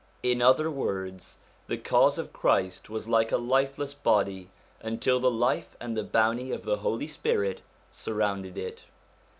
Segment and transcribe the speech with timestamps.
[0.23, 4.49] In other words, the Cause of Christ was like a lifeless body,
[4.81, 8.85] until the life and the bounty of the Holy Spirit surrounded it.